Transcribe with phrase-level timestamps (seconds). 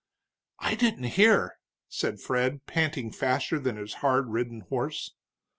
[0.57, 5.13] "I didn't hear," said Fred, panting faster than his hard ridden horse.